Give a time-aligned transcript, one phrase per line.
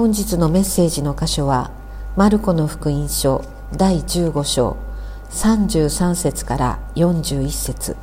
[0.00, 1.70] 本日のメッセージの箇所は
[2.16, 3.44] マルコの福音書
[3.76, 4.78] 第15章
[5.28, 7.96] 33節から41節。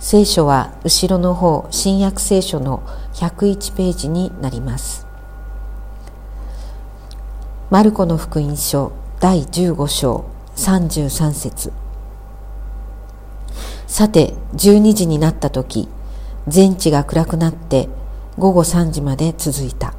[0.00, 2.82] 聖書は後ろの方新約聖書の
[3.12, 5.06] 101ページになります。
[7.70, 8.90] マルコの福音書
[9.20, 10.24] 第15章
[10.56, 11.72] 33節。
[13.86, 15.88] さて12時になった時
[16.48, 17.88] 全地が暗くなって
[18.36, 19.94] 午後3時まで続いた。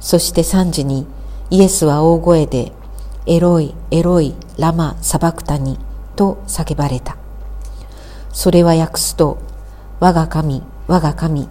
[0.00, 1.06] そして3時に
[1.50, 2.72] イエスは大声で
[3.26, 5.78] エロイエロイラマサバクタニ
[6.16, 7.16] と叫ばれた。
[8.32, 9.38] それは訳すと
[10.00, 11.48] 我が神我が神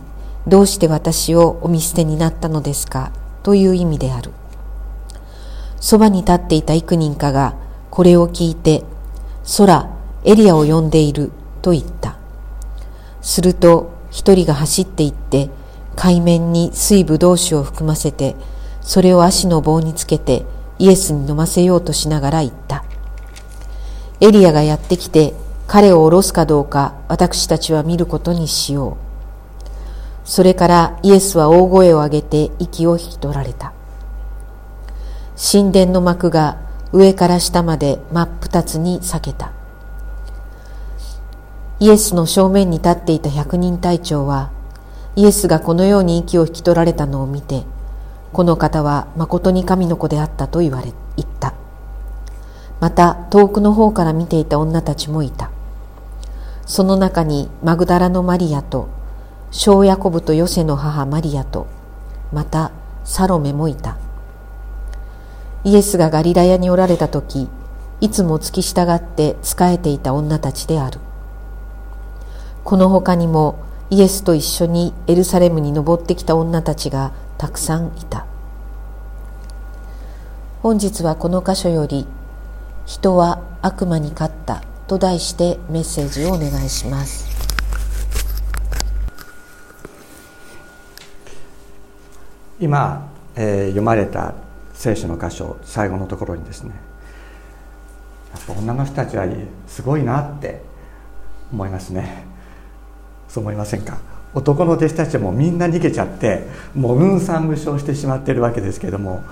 [0.48, 3.12] どうして私をお見捨てになったのですか
[3.44, 4.32] という意味である。
[5.80, 7.56] そばに立っていた幾人かが
[7.90, 8.84] これを聞いて
[9.58, 9.90] 空
[10.24, 11.32] エリアを呼んでいる
[11.62, 12.18] と言った。
[13.22, 15.50] すると一人が走って行って
[16.00, 18.38] 海面に水ぶどう酒を含ませて
[18.80, 20.46] それを足の棒につけて
[20.78, 22.86] イエスに飲ませようとしながら言った。
[24.22, 25.34] エリアがやってきて
[25.68, 28.98] 彼を下ろすかどうか私たちは見ることにしよう。
[30.24, 33.74] それからイエスは大声を上げて息を引き取られた。
[35.36, 36.60] 神殿の幕が
[36.94, 39.52] 上から下まで真っ二つに裂けた。
[41.82, 44.52] イエスの正面に立っていた百人隊長は
[45.16, 47.64] イエスがこのように息を引き取られたのを見て
[48.32, 51.56] この方は誠に神の子であったと言われ言った。
[52.80, 55.52] また遠くの方から見ていた女たちもいた。
[56.66, 58.88] その中にマグダラのマリアと
[59.52, 61.68] 小ヤコブとヨセの母マリアと
[62.32, 62.72] また
[63.04, 63.98] サロメもいた。
[65.64, 67.50] イエスがガリラヤにおられた時
[68.00, 71.00] いつも付き従って仕えていた女たちである。
[72.64, 73.58] この他にも
[73.92, 78.28] イエスと一緒にエルサレムに登ってきた女たちがたくさんいた。
[80.62, 82.06] 本日はこの箇所より
[82.86, 87.28] 「人は悪魔に勝った」と題してメッセージをお願いします。
[92.60, 94.34] 今、えー、読まれた
[94.74, 96.74] 聖書の箇所最後のところにですね
[98.34, 99.26] やっぱ女の人たちは
[99.66, 100.62] すごいなって
[101.52, 102.26] 思いますね。
[103.30, 103.98] そう思いませんか？
[104.34, 109.24] 男の弟子たちもみんな逃げちゃってもう雲散無償してしまっているわけですけれども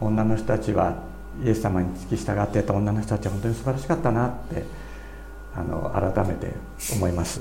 [0.00, 0.96] 女の人たちは
[1.44, 4.64] イエス様に付き従っていた女の人たちは本当に素晴らしかったなって
[5.54, 6.52] あの改めて
[6.94, 7.40] 思います。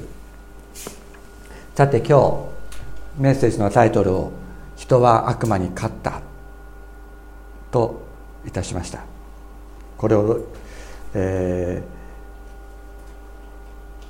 [1.74, 2.20] さて今
[3.18, 4.32] 日メッセージのタイトルを
[4.78, 6.22] 「人は悪魔に勝った」
[7.72, 8.04] と
[8.46, 9.00] いたしました。
[9.98, 10.42] これを、
[11.14, 11.82] え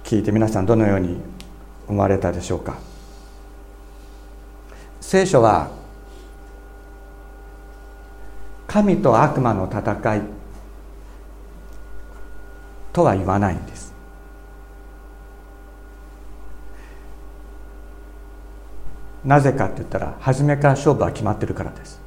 [0.04, 1.18] ー、聞いて皆さんどのように
[1.92, 2.76] 思われたでしょうか？
[5.02, 5.70] 聖書は
[8.66, 10.22] 神と悪魔の戦い
[12.94, 13.92] とは言わないんです。
[19.26, 22.00] なぜかって言ったら初めから勝負は決まってるからです。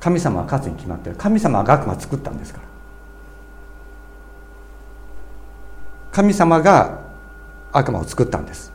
[0.00, 1.16] 神様は勝つに決まってる。
[1.16, 2.64] 神様が悪魔作ったんですから。
[6.10, 7.00] 神様が
[7.72, 8.72] 悪魔を作ったんです。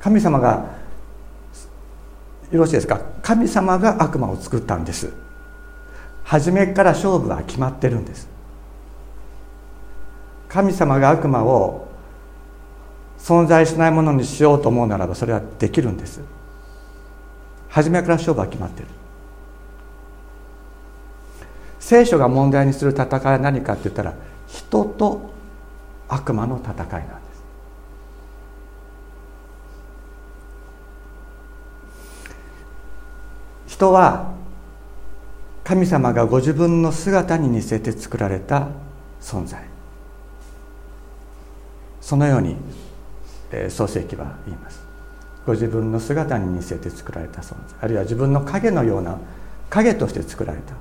[0.00, 0.64] 神様が
[2.50, 3.00] よろしいですか？
[3.22, 5.12] 神様が悪魔を作ったんです。
[6.24, 8.28] 初めから勝負は決まってるんです。
[10.48, 11.88] 神様が悪魔を
[13.18, 16.20] 存在しないものにしようと思うならばそれはできるんです。
[17.68, 18.88] 初めから勝負は決まってる。
[21.80, 24.14] 聖書が問題にする戦いは何かって言ったら
[24.46, 25.31] 人と
[26.12, 27.42] 悪魔の戦いなんです。
[33.66, 34.30] 人は
[35.64, 38.68] 神様がご自分の姿に似せて作られた
[39.22, 39.64] 存在。
[42.02, 42.56] そのように、
[43.50, 44.82] えー、創世記は言います。
[45.46, 47.78] ご自分の姿に似せて作られた存在。
[47.80, 49.18] あるいは自分の影のような
[49.70, 50.74] 影として作られた。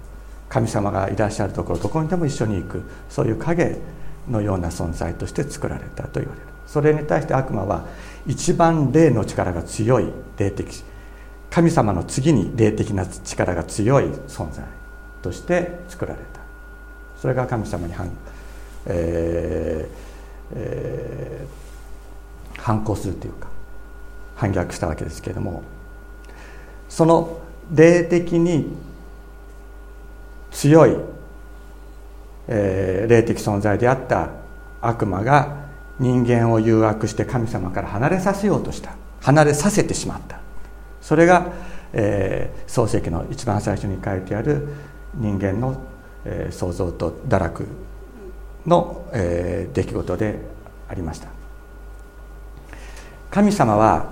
[0.49, 2.83] 神様がいらっしゃるところどこにでも一緒に行く。
[3.09, 3.77] そういう影
[4.29, 7.85] のような存在として作られたと言われるそれに対して悪魔は
[8.27, 10.07] 一番霊の力が強い
[10.37, 10.83] 霊的
[11.49, 14.63] 神様の次に霊的な力が強い存在
[15.21, 16.41] として作られた。
[17.21, 18.09] それが神様に反,、
[18.87, 23.47] えーえー、反抗するというか
[24.35, 25.61] 反逆したわけですけれども
[26.89, 27.39] その
[27.71, 28.75] 霊的に
[30.49, 30.97] 強い
[32.53, 34.29] えー、霊的存在であった
[34.81, 35.55] 悪魔が
[35.99, 38.91] 人間を誘惑して神様から離れさせようとした。
[39.21, 40.39] 離れさせてしまった。
[40.99, 41.47] それが、
[41.93, 44.67] えー、創世記の一番最初に書いてある
[45.15, 45.81] 人間の、
[46.25, 47.67] えー、創造と堕落
[48.65, 50.39] の、えー、出来事で
[50.89, 51.29] ありました。
[53.29, 54.11] 神様は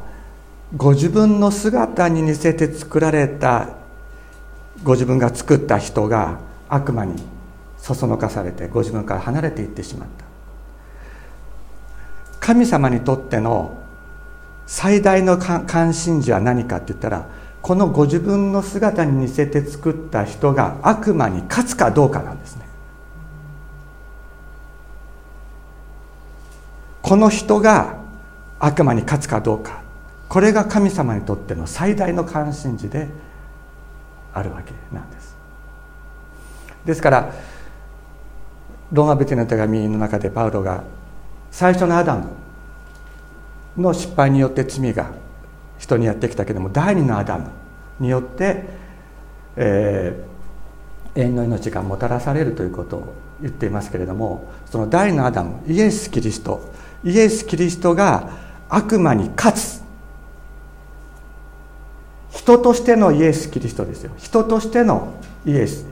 [0.78, 3.70] ご自分の姿に似せて作られた
[4.84, 6.40] ご自分が作った人が
[6.70, 7.22] 悪魔に
[7.80, 10.26] そそのかされてご自分から離れていってしまった。
[12.40, 13.78] 神様にとっての
[14.66, 17.28] 最大の関心事は何かって言ったら
[17.62, 22.66] このご自分の姿に似せて作った人が悪魔に勝つかどうかなんですね。
[27.02, 27.98] この人が
[28.60, 29.82] 悪魔に勝つかどうか。
[30.28, 33.10] これが神様にとっての最大の関心事で
[34.34, 35.36] あるわけなんです。
[36.86, 37.34] ですから
[38.92, 40.84] ローマ別の手紙の中でパウロが
[41.52, 42.28] 最初のアダム
[43.78, 45.12] の失敗によって罪が
[45.78, 47.50] 人にやってきたけども第二のアダム
[48.00, 48.66] によって、
[49.56, 56.72] えー、永遠の命がもたらされるということを言っていますけれどもその第二のアダムイエス・キリスト
[57.04, 58.30] イエス・キリストが
[58.70, 59.80] 悪魔に勝つ。
[62.32, 65.14] 人としてのイエス・キリストですよ人としての
[65.46, 65.86] イエス。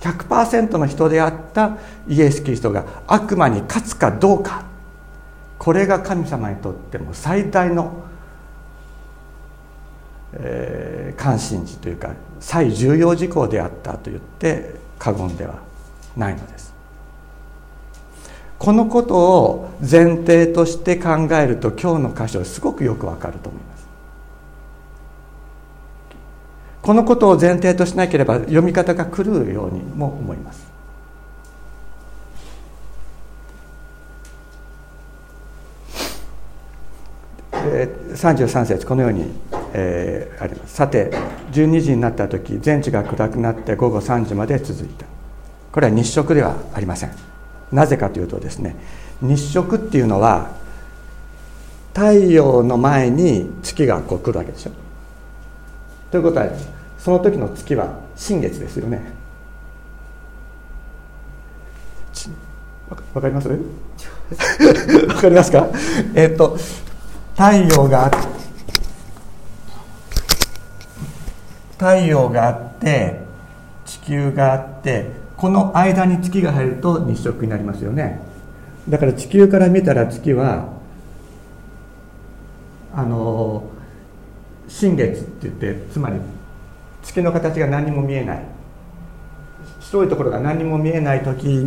[0.00, 4.64] 100%の人であったイエス・キリストが悪魔に勝つかどうか。
[5.58, 8.04] これが神様にとっても最大の、
[10.34, 15.56] えー、関心事というか最重要事項であったと言って過言では
[16.16, 16.72] ないのです。
[18.58, 23.77] このことを前提として考えると今日の箇所すごくよくわかると思います。
[26.88, 30.66] このことを前提としなければ読み方が狂うようにも思います。
[38.14, 39.30] 33節このように、
[39.74, 40.76] えー、あります。
[40.76, 41.10] さて
[41.52, 45.04] 12時になった時全地が暗くなって午後3時まで続いた。
[45.70, 47.10] これは日食ではありません。
[47.70, 48.76] なぜかというとですね
[49.20, 50.52] 日食っていうのは
[51.92, 54.70] 太陽の前に月がこう来るわけでしょ。
[56.10, 59.16] ということはその時の月は新月ですよね。
[63.14, 63.48] わかります？
[65.08, 65.68] わかりますか？
[66.14, 66.56] えっ、と
[67.36, 68.10] 太陽が
[71.72, 73.20] 太陽があって
[73.86, 78.20] 地球があってこの間に月が入ると日食になりますよね。
[78.88, 80.68] だから地球から見たら月は
[82.94, 83.64] あの
[84.66, 86.16] 新月って言ってつまり
[87.08, 88.42] 月の形が何も見えない。
[89.80, 91.66] 白いところが何も見えない時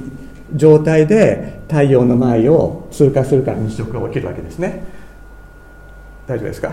[0.56, 4.84] 状態で太陽の前を通過するから日食が起きるわけですね。
[6.28, 6.72] 大丈夫ですか？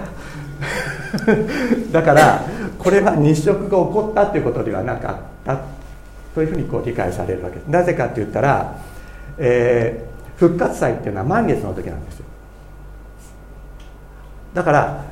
[1.91, 2.45] だから
[2.79, 5.59] これは日食が起こったということではなかった
[6.35, 7.57] というふうにこう理解されるわけ。
[7.57, 8.79] ですなぜかって言ったら、
[9.39, 12.27] えー、復活祭っていうのは満月の時なんですよ。
[14.53, 15.05] だから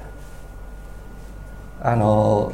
[1.83, 2.53] あの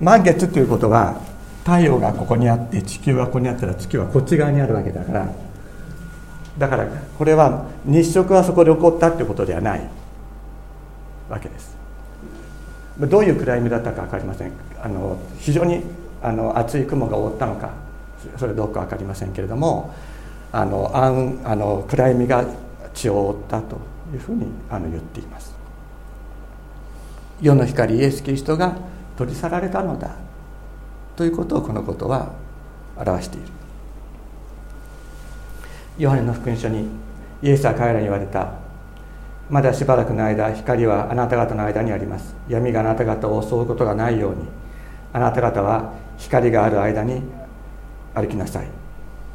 [0.00, 1.20] 満月ということは
[1.64, 5.28] 太陽がここにあって地球がここにあったら月はこっち側にあるわけだから
[6.56, 9.88] だからこれは日食はそこで起こったっていうことではない
[11.28, 11.76] わけです。
[12.98, 14.52] どういう暗闇だったか分かりません。
[14.82, 15.82] あの非常に
[16.22, 17.70] あの厚い雲が覆ったのか
[18.36, 19.94] それどうか分かりませんけれども
[20.50, 22.44] あの暗あの暗闇が
[22.94, 23.76] 地を覆ったと
[24.12, 25.54] いうふうにあの言っています。
[27.40, 28.76] 世の光イエス・キリストが
[29.18, 30.14] 取り去られたのだ。
[31.16, 32.30] ということをこのことは
[32.96, 33.48] 表している。
[35.98, 36.88] ヨハネの福音書に
[37.42, 38.52] イエスは彼らに言われた。
[39.50, 42.32] まだしばらくの間光はあなた方の間にあります。
[42.48, 44.46] 闇があなた方を襲うことがないように。
[45.12, 47.22] あなた方は光がある間に
[48.14, 48.68] 歩きなさい。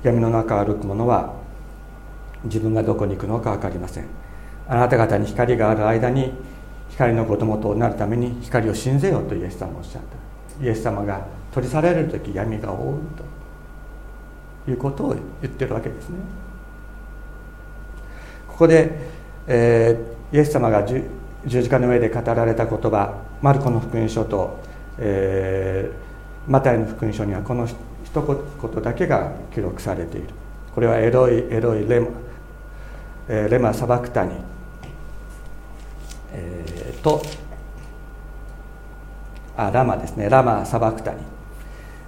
[0.02, 1.34] 闇の中を歩く者は
[2.46, 4.06] 自分がどこに行くのか分かりません。
[4.70, 6.32] あなた方に光がある間に
[6.94, 10.02] 光の子供となるために光を信ぜよとイエス様おっしゃっ
[10.60, 10.64] た。
[10.66, 13.34] イエス様が取り去られる時闇が覆うと。
[14.66, 16.16] いうことを言ってるわけですね。
[18.48, 18.92] ここで、
[19.46, 21.04] えー、イエス様が十
[21.46, 24.62] 字架の上で語られた言葉マルコの福音書と、
[25.00, 27.78] えー、マタイの福音書にはこの一
[28.14, 30.30] 言だけが記録されている。
[30.74, 32.08] これはエロいエロいレマ,、
[33.28, 34.32] えー、レマサバクタニ
[36.34, 37.22] えー、と
[39.56, 40.30] あラマですね。
[40.30, 41.20] ラマ・サバクタニ、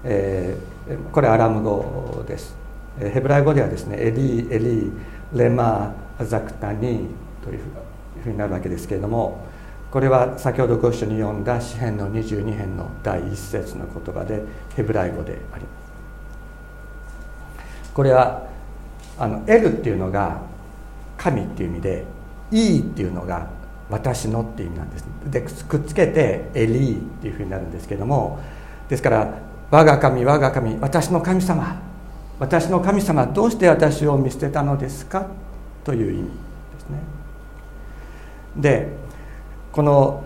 [0.03, 2.65] えー、これアラム語です。
[2.99, 4.91] ヘブライ語ではですねエリーエリー
[5.33, 7.07] レマ・ザクタニ
[7.43, 7.59] という
[8.23, 9.45] ふうになるわけですけれども
[9.91, 14.43] これは先ほどご一緒に読んだ詩編の22編の第一節の言葉で
[14.75, 15.85] ヘブライ語であります。
[17.93, 18.47] これは
[19.17, 20.41] あの「エル」っていうのが
[21.17, 22.05] 神っていう意味で
[22.51, 23.47] 「いい」っていうのが
[23.89, 25.05] 私のっていう意味なんです。
[25.27, 28.39] でくっつけて「エリー」っていうふうになるんですけども。
[28.89, 29.27] ですから
[29.71, 31.81] 「我が神我が神私の神様
[32.39, 35.25] 私の神様どうして私を見捨てたのですか?」
[35.83, 36.29] という意味で
[36.79, 36.97] すね。
[38.57, 38.89] で
[39.71, 40.23] この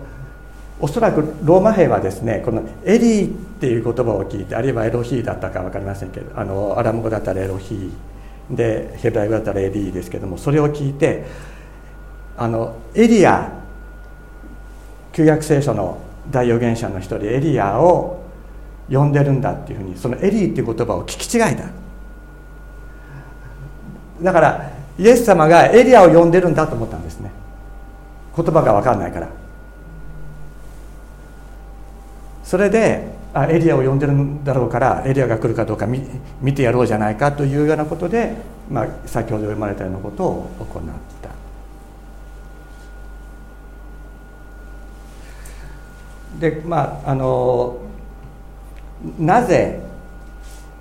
[0.78, 11.26] おそらくローマ兵はですねこの「エリー」っていう言葉を聞いてあるいはエロヒーだったか分かりませんけどあのアラム語だったらエロヒーでヘブライ語だったらエリーですけどもそれを聞いて
[12.40, 13.52] あのエリア
[15.12, 18.24] 旧約聖書の大預言者の一人エリアを
[18.88, 21.70] 呼んでるんだっていうふうにそのエリーっていう言葉を聞き違えた。
[24.22, 27.30] だからイエス様がエリアを呼んでるんだと思ったんですね。
[28.34, 29.28] 言葉が分かんないから。
[32.42, 36.00] それであエリアを呼んでるんだろうからエリアが来るかどうか見
[36.40, 38.34] 見てやろうじゃないかというようなことで、
[38.70, 40.82] まあ、先ほど読まれたようなことを行っ
[41.20, 41.40] た
[46.40, 47.76] でまああの
[49.18, 49.80] なぜ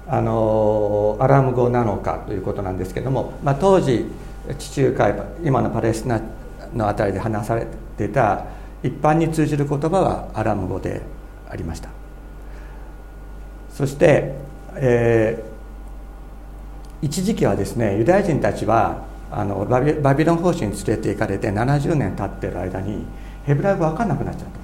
[0.07, 4.05] あのアラーム語なのかということなんですけども、まあ、当時
[4.57, 5.13] 地中海
[5.43, 6.19] 今のパレスチナ
[6.73, 8.45] の辺りで話されてた
[8.81, 11.01] 一般に通じる言葉はアラーム語で
[11.47, 11.89] ありました。
[13.71, 14.33] そして、
[14.75, 23.05] えー、一時期はですねユダヤ人たちはあのバビバビロン法師に連れて行かれて70年経ってる間に
[23.45, 24.58] ヘブライ語分かんなくなっちゃった。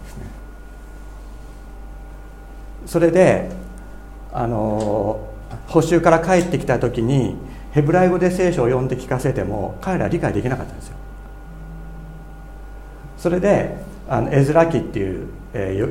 [2.86, 3.50] それで
[4.34, 5.20] あの
[5.68, 7.36] 補修から帰ってきた時に
[7.72, 10.96] ヘブライ語で聖書を読んで聞かせても彼ら理解できなかったんですよ。
[13.18, 13.78] それで
[14.08, 15.90] あのエズラ記っていう、えー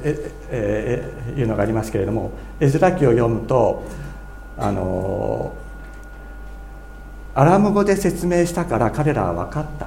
[0.00, 3.82] ええー、いうのがありますけれどもエズラ記を読むと
[4.56, 5.52] あの
[7.34, 9.86] アラム語で説明したから彼らは分かった。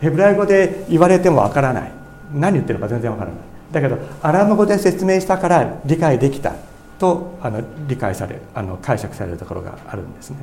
[0.00, 1.92] ヘブライ語で言われても分からない。
[2.34, 3.40] 何言ってるか全然分からない。
[3.80, 6.54] だけどアラム語で説明したから理解できた
[6.98, 10.38] とあの理解されあの解釈されるところがあるんですね。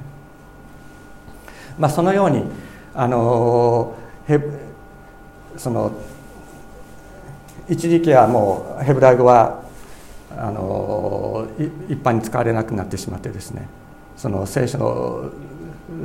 [1.79, 2.43] まあ、そのように
[2.93, 3.95] あの
[4.27, 4.39] ヘ
[5.57, 5.91] その
[7.67, 9.63] 一時期はもうヘブライ語は
[10.37, 11.47] あの
[11.89, 13.67] 一般に使われなくなってしまってですね
[14.15, 15.31] その聖書の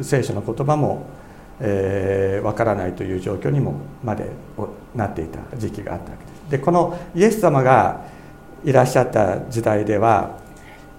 [0.03, 1.07] 聖書の言葉も
[1.61, 4.31] えー、分からないという状況にもまで
[4.95, 8.01] なっていた時期があったわけですでこのイエス様が
[8.65, 10.39] いらっしゃった時代では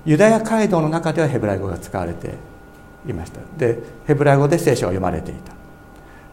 [0.05, 2.33] ユダヤ街道の中ではヘブライ語が使われて
[3.07, 3.39] いました。
[3.57, 5.53] でヘブライ語で聖書が読まれていた。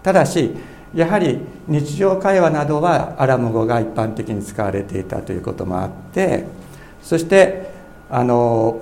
[0.03, 0.55] ただし
[0.95, 6.45] やはり日常会話などはアラム語が一般的に使われていたということもあって
[7.03, 7.71] そして
[8.09, 8.81] あの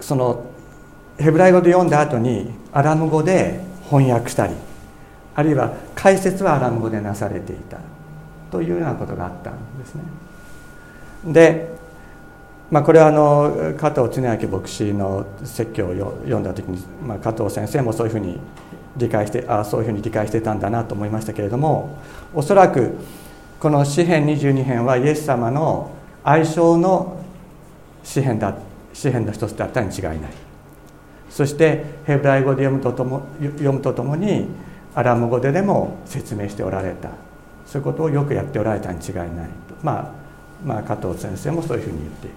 [0.00, 0.44] その
[1.18, 4.54] ヘブライ語で読んだ後にアラム語で翻訳したり
[5.34, 7.78] あるいは解説はアラム語でなされていた
[8.50, 10.02] というようなことがあったんですね。
[11.24, 11.70] で、
[12.70, 18.38] まあ、これはあの加藤恒明牧師の説教を読んだ時に、まあ、加藤先生もそういうふうに
[18.98, 21.98] 理解してあそういうふうに理解してたんだなと思いましたけれども
[22.34, 22.98] おそらく
[23.58, 25.90] この詩編22編はイエス様の
[26.22, 27.18] 愛称の
[28.02, 28.54] 詩編だ
[28.92, 30.18] 詩編の一つだったに違いない
[31.30, 34.48] そしてヘブライ語で読むととも読むとともに
[34.94, 37.10] アラム語ででも説明しておられた。
[37.66, 39.26] そういうことをよくやっておられたに違いない
[39.68, 40.12] と、まあ、
[40.64, 42.36] まあ加藤先生もそういうふうに言っている。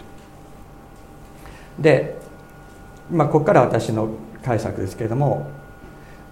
[1.80, 2.18] で、
[3.12, 4.10] まあ、ここから私の
[4.44, 5.50] 解釈ですけれども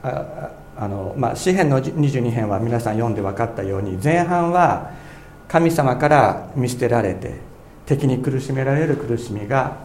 [0.01, 4.91] ああの、まあ、詩編の22編は皆さん読んで分かったように前半は
[5.48, 7.39] 神様から見捨てられて
[7.86, 9.77] 敵に苦しめられる苦しみが、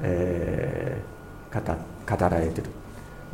[0.00, 2.70] えー、語語られている、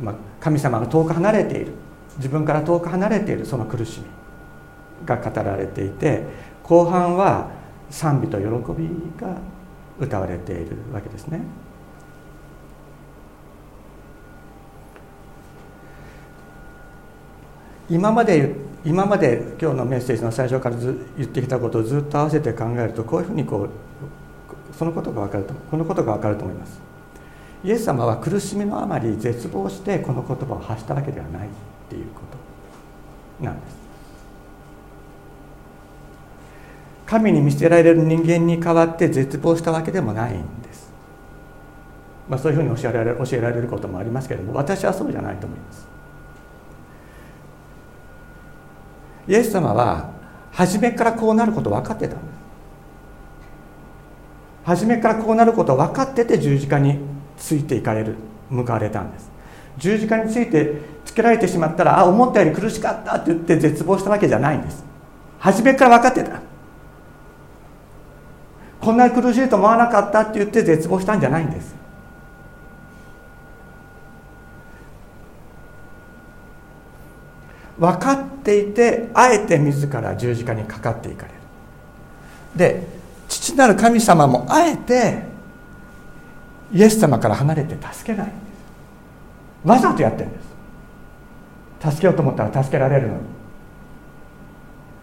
[0.01, 1.71] まあ、神様が遠く離れている。
[2.19, 6.23] 自分から遠く離れているその苦しみが語られていて
[6.63, 7.49] 後半は
[7.89, 8.45] 賛美と喜
[8.79, 9.37] びが
[9.99, 11.41] 歌われているわけですね。
[17.89, 26.79] 今まで今まで今日のメッセージの最初からず言ってきたことをずっと合わせて考えるとこういうふうにこうそのことが分かるとこのことが分かると思います。
[27.63, 31.49] イエス様は苦しみのあまり絶望してこの言葉を発したわけではない
[31.89, 32.21] っていうこ
[33.39, 33.79] となんです。
[37.07, 40.91] 神に見捨てられる人間に代わって絶望したわけでもないんです、
[42.29, 45.87] まあ、そういうふうに教えられ教えられることもありますけれども私はそうじゃないと思います。
[49.27, 50.11] イエス様は
[50.51, 52.39] 初めからこうなること分かってたんです
[54.63, 56.99] 初めからこうなること分かってて十字架に
[57.39, 58.15] ついていかれる
[58.51, 59.31] 向かわれたんです。
[59.79, 64.83] 十字架についてけられてしまったらあ思ったより苦しかったって言って絶望したわけじゃないんです。
[65.39, 66.41] 初めから分かってた。
[68.79, 71.75] こんなに苦しいと思わなかったって言って絶望したんじゃないんです。
[77.77, 81.39] 分かっていてあえて自ら十字架にかかっていかれる。
[82.55, 82.87] で
[83.27, 85.23] 父なる神様もあえて
[86.73, 88.31] イエス様から離れて助けない
[89.63, 90.48] わざとやってるんです。
[91.81, 93.19] 助けようと思ったら助けられるのに。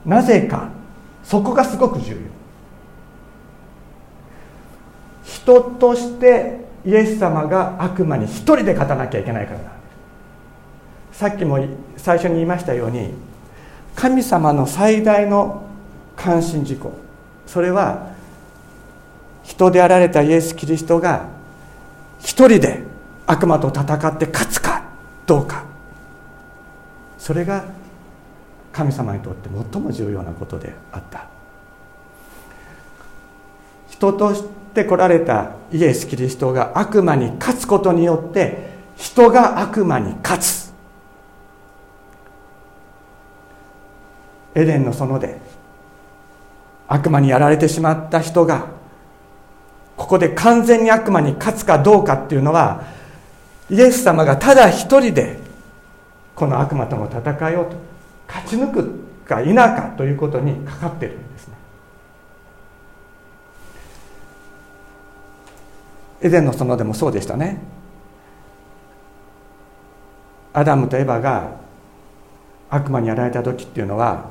[0.05, 0.69] なぜか
[1.25, 2.19] そこがすごく重要。
[5.25, 9.71] 人としてイエス様が悪魔に一人で勝たなきゃいけないからな
[11.13, 11.59] さっきも
[11.97, 13.13] 最初に言いましたように
[13.95, 15.63] 神様の最大の
[16.15, 16.93] 関心事項。
[17.47, 18.15] それは
[19.43, 21.29] 人であられたイエス・キリストが
[22.19, 22.83] 一人で
[23.27, 24.83] 悪魔と戦って勝つか
[25.27, 25.65] どうか。
[27.19, 27.65] それが
[28.73, 31.29] 神様にとって最も重要なことであった。
[33.89, 34.45] 人とし
[34.75, 40.73] て来られたイエス・キリストが悪魔に勝つことによって人が悪魔に勝つ。
[44.55, 45.39] エデンの園で
[46.89, 48.67] 悪魔にやられてしまった人が
[49.97, 52.85] ここで完全に悪魔に勝つかどうかっていうのは
[53.71, 55.46] イエス様がただ一人で
[56.37, 57.67] この悪魔との戦いを
[58.29, 61.55] 勝ち抜くか否かということにかかってるんですね。
[66.21, 67.59] エデンの園でもそうでしたね。
[70.53, 71.57] アダムとエバが
[72.71, 74.31] 悪魔にやられた時っていうのは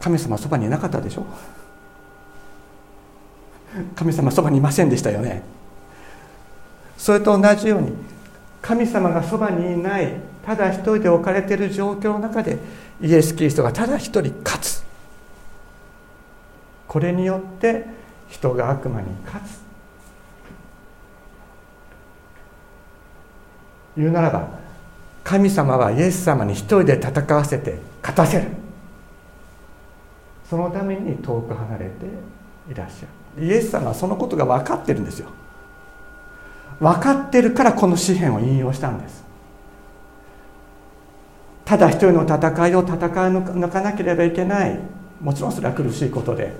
[0.00, 1.24] 神様そばにいなかったでしょ。
[3.96, 5.42] 神様そばにいませんでしたよね。
[6.96, 7.92] それと同じように
[8.62, 10.12] 神様がそばにいない
[10.44, 12.58] ただ一人で置かれている状況の中で
[13.00, 14.84] イエス・キリストがただ一人勝つ。
[16.86, 17.86] これによって
[18.28, 19.64] 人が悪魔に勝つ。
[23.96, 24.48] 言うならば
[25.22, 28.48] 神様はイエス様に一人で戦わせて勝たせる。
[30.48, 31.92] そのために遠く離れて
[32.70, 33.46] いらっしゃる。
[33.46, 35.30] イエス様はそのことが分かってるんですよ。
[36.80, 39.23] 分かってるからこの詩篇を引用したんです。
[41.64, 44.78] ただ一人の戦いを戦い抜かなければいけない。
[45.20, 46.54] もちろんそれは苦しいことで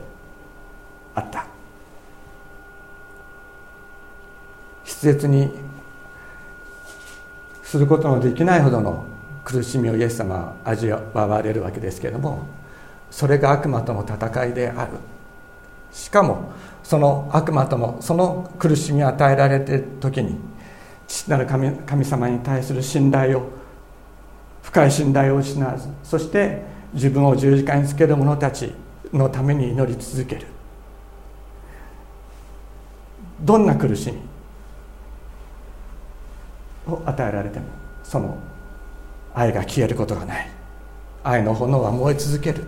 [1.15, 1.45] あった。
[4.85, 5.51] 筆舌に
[7.63, 9.05] することのできないほどの
[9.45, 12.47] 苦しみをイエス様は味わわれるわけですけれども
[13.11, 14.93] それが悪魔との戦いである。
[15.93, 20.39] しかもその悪魔ともその苦しみを与えられている時に
[21.07, 23.64] 父なる神神様に対する信頼を
[24.75, 26.61] 深い信頼を失わずそして
[26.95, 28.73] 自分を十字架につける者たち
[29.13, 30.49] のために祈り続ける。
[33.41, 34.11] どんな苦し
[36.87, 37.67] みを与えられても
[38.03, 38.37] その
[39.33, 40.51] 愛が消えることがない。
[41.23, 42.65] 愛の炎は燃え続ける。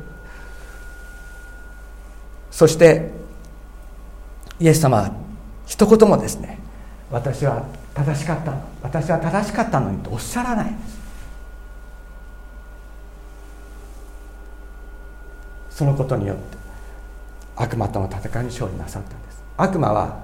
[2.53, 3.11] そして
[4.61, 5.11] イエス様は
[5.67, 6.61] 一言もですね
[7.11, 10.96] 私は正しかった私は正しかったのにとおっしゃらないんです。
[15.77, 16.57] そのことによって
[17.55, 19.45] 悪魔との戦いに勝利なさったんです。
[19.59, 20.21] 悪魔は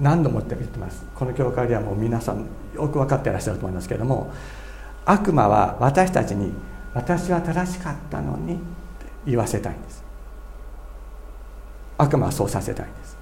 [0.00, 1.04] 何度も言ってます。
[1.14, 4.32] この教会ではもう皆さんよく分かってらっしゃると思いますけれども
[5.04, 6.50] 悪魔は私たちに
[6.94, 8.62] 私は正しかったのにって
[9.26, 10.02] 言わせたいんです。
[11.98, 13.18] 悪魔はそうさせたいんです。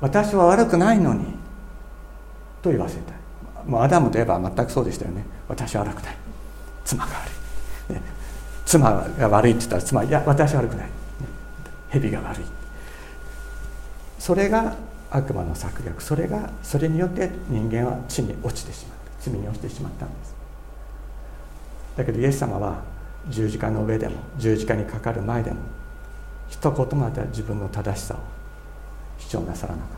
[0.00, 1.26] 私は悪くないのに
[2.60, 3.14] と言わせたい。
[3.64, 5.24] もうアダムといえば全くそうでしたよね。
[5.48, 6.16] 私は悪くない。
[6.84, 7.30] 妻が悪い、
[8.66, 10.88] 妻が悪いって言ったら妻いや私は悪くない、
[11.88, 12.44] 蛇が悪い。
[14.18, 14.74] それが
[15.10, 16.02] 悪魔の策略。
[16.02, 19.30] それがそれによって人間は地に落ちてしまった。
[19.30, 20.34] 罪に落ちてしまったんです。
[21.96, 22.82] だけどイエス様は
[23.28, 25.58] 十字架の上でも十字架にかかる前でも
[26.48, 28.18] 一言まで自分の正しさを
[29.18, 29.90] 主張なさらなかっ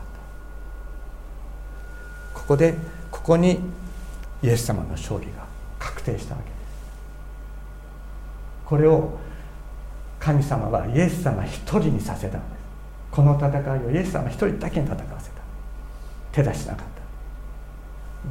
[2.33, 2.39] た。
[2.39, 2.75] ここで
[3.09, 3.59] ここに
[4.43, 5.45] イエス様の勝利が
[5.79, 6.49] 確定したわけ。
[6.49, 6.58] です
[8.69, 9.17] これを
[10.19, 12.59] 神様はイエス様一人にさせたんです。
[13.09, 15.41] この戦いをイエス様一人だけに戦わせた。
[16.31, 16.85] 手出しなかっ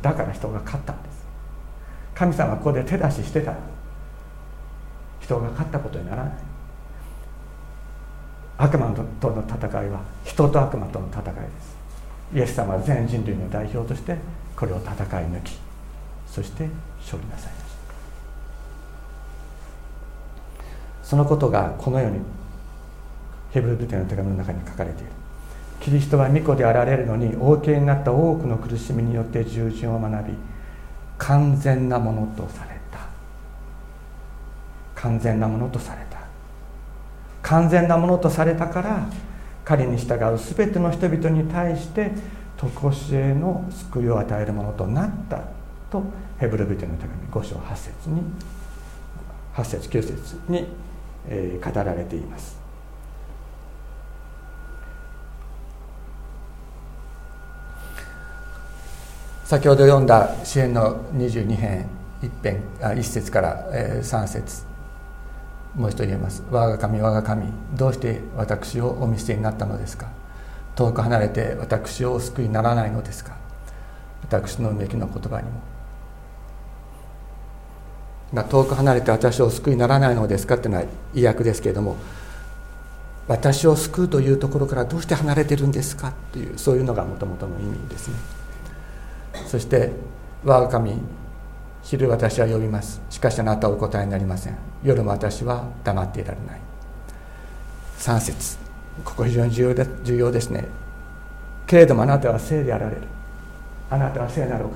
[0.03, 0.11] た。
[0.11, 1.27] だから人が勝ったんです。
[2.15, 3.53] 神様はここで手出ししてた。
[5.21, 6.33] 一人が勝ったことにならない。
[8.59, 11.79] 悪魔との戦いは人と悪魔との戦いです。
[12.35, 14.17] イエス様は全人類の代表として
[14.55, 15.57] これを戦い抜き
[16.27, 16.69] そして
[17.01, 17.69] 勝利なさいました
[21.09, 22.19] そのことがこのように
[23.51, 25.13] ヘブル人の手紙の中に書かれている。
[25.81, 30.35] キリストは御子であられるのにお受けになった多くの苦しみによって従順を学び
[31.17, 32.99] 完全なものとされた。
[34.97, 36.19] 完全なものとされた。
[37.41, 39.09] 完全なものとされたから
[39.65, 42.13] 彼に従う全ての人々に対して
[42.59, 45.41] 常しえの救いを与えるものとなった
[45.91, 46.03] と
[46.39, 48.21] ヘブル人の手紙5章8節に
[49.55, 50.69] 8節9節に、
[51.29, 52.59] え、語られています。
[59.45, 61.87] 先ほど読んだ支援の22編
[62.23, 64.63] 一編あ1節から、3節
[65.75, 70.09] もう一度言えます「我が神我が神どうして私をお見捨てになったのですか？
[70.75, 73.37] 遠く離れて私をお救いにならないのですか？
[74.23, 75.61] 私のうめきの言葉にも」、
[78.33, 81.97] 遠く離れて私を救いにならないのですかっていうのは意訳ですけれども
[83.27, 88.15] 私を救うというところからどうして離れてるんですかっていうそういうのがもともとの意味ですね。
[89.47, 89.93] そして
[90.45, 90.99] 我が神
[91.83, 93.01] 昼私は呼びます。
[93.09, 94.57] しかしあなたはお答えになりません。
[94.83, 96.61] 夜も私は黙っていられない。
[97.99, 98.59] 3節。
[99.05, 100.67] ここ非常に重要で重要ですね。
[101.67, 103.03] けれどもあなたは聖であられる。
[103.91, 104.75] あなたは聖なるお方。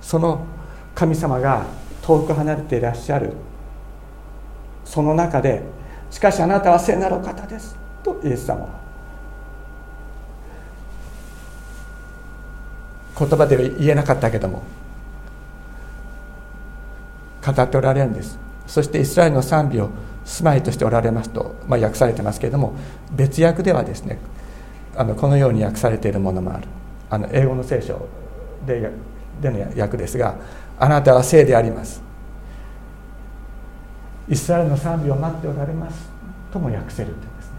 [0.00, 0.44] その
[0.94, 1.66] 神様が
[2.02, 3.32] 遠く離れていらっしゃる。
[4.84, 5.62] その中で
[6.10, 7.76] しかしあなたは聖なるお方です。
[8.02, 8.68] とイエス様は。
[13.18, 14.62] 言葉では言えなかったけども。
[17.44, 18.38] 語っておられるんです。
[18.66, 19.90] そしてイスラエルの賛美を
[20.24, 22.74] 住まいとしておられますと、まあ、訳されてますけれども
[23.12, 24.18] 別訳ではですね
[24.94, 26.68] あのこのように訳されているものもある。
[27.08, 28.06] あの英語の聖書
[28.66, 28.90] で
[29.40, 30.36] での訳ですが
[30.80, 32.02] 「あなたは聖であります」
[34.28, 36.10] 「イスラエルの賛美を待っておられます」
[36.52, 37.54] とも訳せるとですね。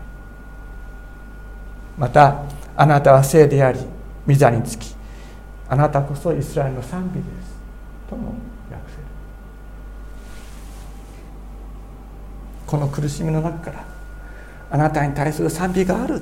[1.98, 2.42] また
[2.76, 3.80] 「あなたは聖であり
[4.28, 4.96] 御座につき
[5.70, 7.56] あなたこそイスラエルの賛美です」
[8.10, 8.34] とも
[12.72, 13.84] この苦しみの中から
[14.72, 16.22] あなたに対する賛美がある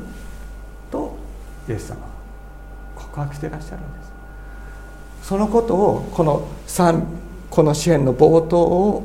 [0.90, 1.16] と
[1.70, 2.08] イエス様は
[2.96, 4.12] 告白していらっしゃるんです
[5.30, 6.48] そのことをこの
[7.52, 9.04] この支援の冒頭を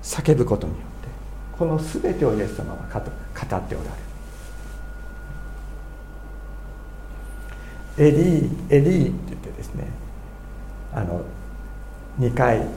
[0.00, 1.08] 叫ぶことによって
[1.58, 3.84] この全てをイエス様は語っておら
[7.98, 8.12] れる。
[8.12, 9.88] エリーエリーって言ってですね
[10.94, 11.20] あの
[12.20, 12.68] 2回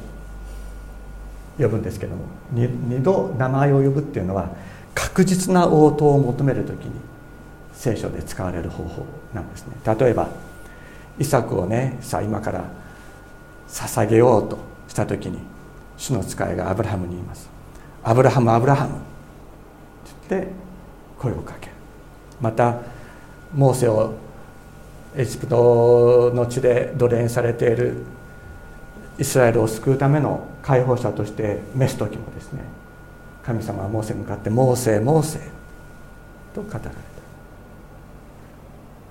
[1.59, 4.49] 呼ぶんですけども二度名前を呼ぶっていうのは
[4.95, 6.91] 確実な応答を求める時に
[7.73, 9.73] 聖書で使われる方法なんですね。
[9.85, 10.46] 例えば
[11.19, 12.65] イサクをねさあ今から
[13.67, 15.39] 捧げようとした時に
[15.97, 17.49] 主の使いがアブラハムに言います
[18.03, 19.01] 「アブラハムアブラハム」って
[20.29, 20.51] 言って
[21.17, 21.73] 声をかける。
[22.39, 22.75] また
[23.53, 24.13] モーセを
[25.15, 28.03] エジプトの地で奴隷されている
[29.17, 32.61] イスラエルを救うための解放者として召す時もですね
[33.43, 35.39] 神様はモーセに向かって「モーセモーセ」
[36.53, 36.89] と語られた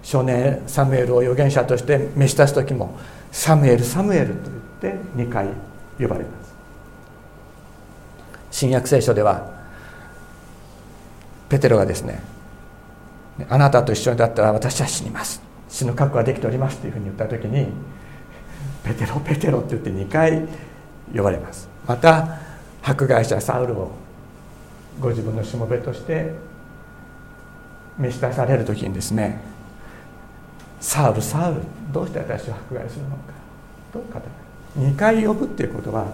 [0.07, 2.97] 少年サムエルを預言者として召し出す時も
[3.33, 5.49] 「サムエルサムエル」と言って2回
[5.99, 6.55] 呼ばれます。
[8.53, 9.51] 新約聖書では
[11.49, 12.23] ペテロがですね
[13.51, 15.43] 「あなたと一緒にだったら私は死にます。
[15.69, 17.67] 死ぬ覚悟はできております」というふうに言った時に
[18.85, 20.47] ペテロペテロって言って2回
[21.13, 21.69] 呼ばれます。
[21.85, 22.39] また
[22.81, 23.91] 迫害者サウルを
[25.01, 26.33] ご自分のしもべとして
[27.99, 29.56] 召し出される時にですね
[30.87, 33.17] サウルサウルどうして私を迫害するのか。
[33.93, 34.05] と語
[34.79, 36.07] る2回呼ぶっていうことは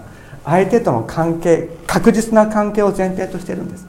[0.47, 3.87] 相手との関係確実な関係を前提としてるんです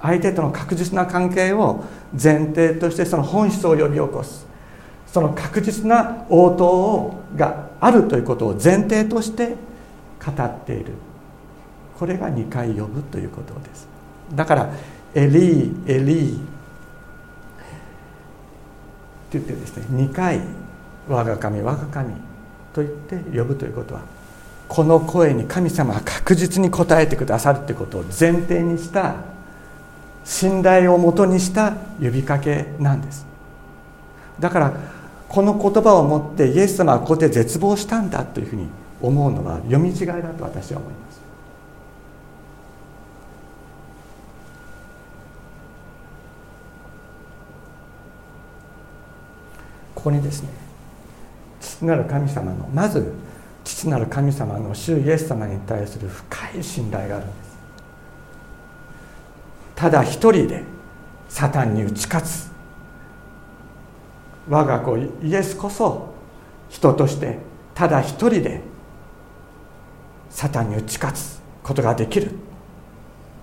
[0.00, 4.46] 相手との確実な関係を前提としてその本質を呼び起こす。
[5.06, 9.56] その確実な応答をがあるということを前提として
[10.24, 10.92] 語っている。
[11.98, 13.88] これが2回呼ぶということです。
[14.34, 14.70] だから
[15.14, 16.38] 「エリーエリー」
[19.38, 20.40] 言ってですね2回
[21.08, 22.14] 「我が神我が神」
[22.72, 24.00] と言って呼ぶということは
[24.68, 29.16] この声に神様は確実に応えてくださるということを前提にした
[30.24, 33.26] 信頼をもとにした呼びかけなんです。
[34.40, 34.72] だから
[35.28, 38.66] この言葉を持ってイエス様はここで絶望したんだというふうに
[39.00, 41.11] 思うのは読み違いだと私は思います。
[50.02, 50.48] ここにですね
[51.60, 53.14] 父なる神様のまず
[53.62, 57.52] 父なる神様の主イエス様に対する深い信頼があるんです。
[59.76, 60.64] ただ一人で
[61.28, 62.50] サタンに打ち勝つ。
[64.48, 66.12] 我が子イエスこそ
[66.68, 67.38] 人として
[67.72, 68.60] ただ一人で
[70.30, 72.32] サタンに打ち勝つことができる。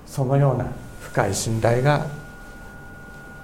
[0.05, 0.65] そのような
[0.99, 2.05] 深い信頼が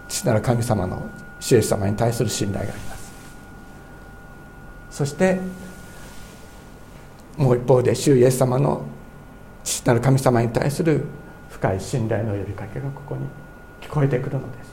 [0.09, 2.94] 父なる神様の主イエス様に対する信頼があります。
[4.95, 5.41] そして
[7.35, 8.85] もう一方で主イエス様の
[9.61, 11.03] 父なる神様に対する
[11.49, 13.25] 深い信頼の呼びかけがここに
[13.81, 14.71] 聞こえてくるのです。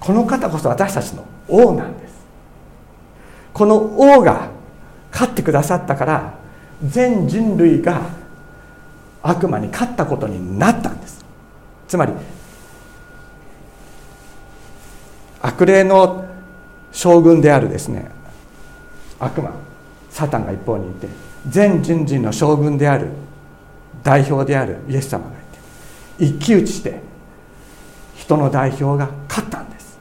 [0.00, 2.14] この方こそ私たちの王なんです。
[3.52, 4.48] この王が
[5.12, 6.34] 勝ってくださったから
[6.84, 8.02] 全人類が
[9.22, 11.24] 悪魔に勝ったことになったんです。
[11.86, 12.14] つまり
[15.40, 16.29] 悪霊の
[16.92, 18.10] 将軍であるですね。
[19.18, 19.52] 悪魔
[20.10, 21.08] サタンが一方にいて
[21.48, 23.08] 全人類の将軍である
[24.02, 25.32] 代表であるイエス様がい
[26.18, 27.00] て一騎打ちして
[28.16, 29.98] 人の代表が勝ったんです。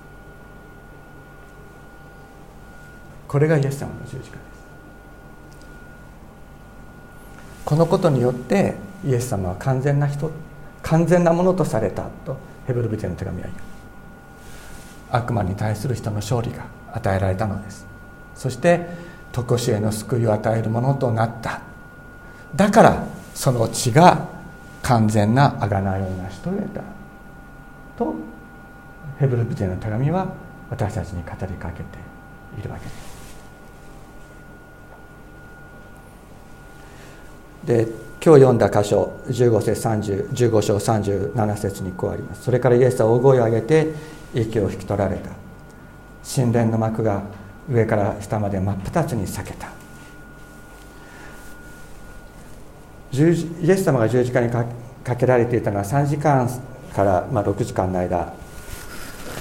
[3.27, 4.39] これがイエス様の十字架です。
[7.65, 8.75] このことによって
[9.05, 10.31] イエス様は完全な人
[10.81, 13.55] 完全なものとされたとヘブル人の手紙は言う。
[15.11, 17.85] 悪魔に対する人の勝利が与えられたのです。
[18.35, 18.87] そして
[19.31, 21.61] 常しえの救いを与えるものとなった。
[22.55, 23.03] だから
[23.35, 24.27] その血が
[24.81, 26.81] 完全な贖いを成し遂げた。
[27.97, 28.13] と
[29.19, 30.27] ヘブル人の手紙は
[30.69, 31.83] 私たちに語りかけて
[32.59, 33.19] いるわけです。
[37.65, 42.43] で今日読んだ箇所15節30 15章37節にこうあります。
[42.43, 43.93] それからイエスは大声を上げて
[44.33, 45.38] 息を引き取られた。
[46.23, 47.23] 神殿の幕が
[47.69, 49.69] 上から下まで真っ二つに裂けた。
[53.11, 53.21] イ
[53.71, 54.65] エス様が十字架にか
[55.15, 56.47] けられていたのは3時間
[56.95, 58.33] からまあ6時間の間、ま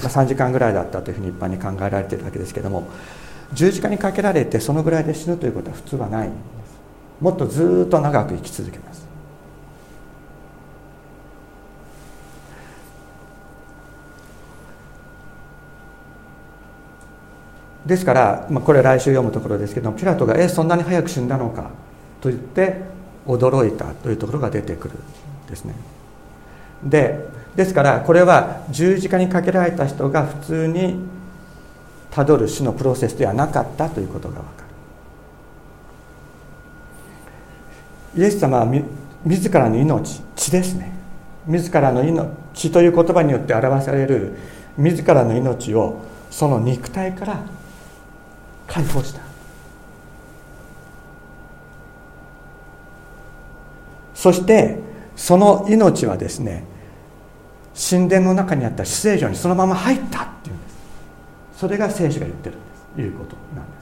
[0.05, 2.89] あ、3時間ぐらいだったというふうに一般に考えられているわけですけれども
[3.53, 6.43] 十字架にかけられてそのぐらいで死ぬということは普通はないんです。
[7.21, 9.08] もっとずっと長く生き続けます。
[17.89, 21.71] ですから、まあ、これは来週読むところですけどピラトが「えそんなに早く死んだのか」
[22.21, 22.83] と言って
[23.27, 24.99] 驚いたというところが出てくるん
[25.49, 25.75] ですね。
[26.85, 31.01] でですからこれは十字架にかけられた人が普通に
[32.11, 34.45] たどる死のプロセスではなかったということが分か
[38.15, 38.23] る。
[38.23, 38.85] イエス様はみ
[39.25, 40.93] 自らの命血ですね。
[41.47, 44.37] 自らの命血という言葉によって表される
[44.77, 47.58] 自らの命をその肉体から
[48.69, 49.21] 解放した。
[54.15, 54.79] そして
[55.17, 56.65] その命はですね
[57.91, 60.77] 神殿の中にあった死聖所にそのまま入ったっていうんです。
[61.59, 63.79] それが聖書が言ってるんですいうことなんです。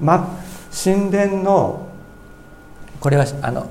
[0.00, 0.36] ま
[0.84, 1.88] 神殿の
[3.00, 3.70] これはあの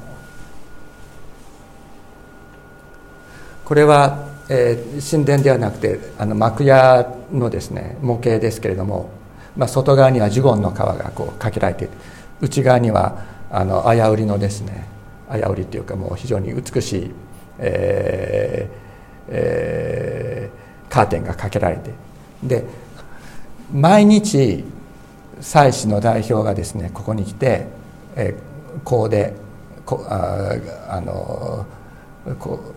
[3.66, 9.17] これは、えー、神殿ではなくてあの幕屋のですね模型ですけれども
[9.58, 11.98] まあ、外側にはジュゴンの皮がこうかけられていて
[12.42, 14.88] 内側にはあの綾織のですね
[15.30, 17.12] 綾織っていうかもう非常に美しい、
[17.60, 18.88] えー
[19.30, 21.92] えー、カーテンがかけられて
[22.44, 22.64] で
[23.74, 24.64] 毎日
[25.42, 27.68] 祭司の代表がですねここに来て、
[28.16, 29.34] えー、香で
[29.86, 30.52] こあ
[30.90, 31.66] あの
[32.40, 32.74] こ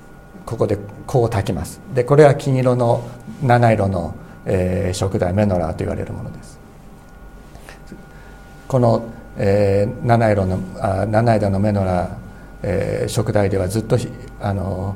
[0.47, 1.81] ここで香を炊きます。
[1.95, 3.05] でこれは金色の
[3.43, 4.15] 七色の、
[4.47, 6.60] えー、食材メノラーと言われるものです。
[8.71, 9.03] この、
[9.37, 12.17] えー、七色のあ七枝のメノラ、
[12.63, 13.99] えー、食台ではずっと
[14.41, 14.95] あの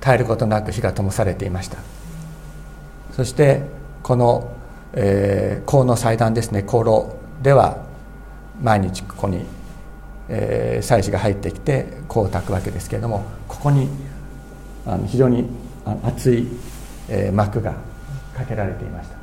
[0.00, 1.78] 絶えることなく火が灯されていました。
[3.16, 3.62] そして
[4.04, 4.48] この、
[4.92, 7.78] えー、香の祭壇ですね香炉では
[8.62, 9.44] 毎日ここに、
[10.28, 13.88] えー、祭司が入ってきて香を炊くわけですけれどもここに
[14.86, 15.48] あの非常に
[16.04, 16.46] 厚い、
[17.08, 17.74] えー、幕が
[18.36, 19.16] かけられていました。